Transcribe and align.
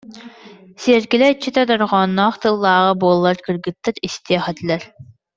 Сиэркилэ 0.81 1.25
иччитэ 1.31 1.61
дорҕоонноох 1.69 2.35
тыллааҕа 2.41 2.93
буоллар 3.01 3.37
кыргыттар 3.45 3.95
истиэх 4.07 4.43
этилэр: 4.51 4.81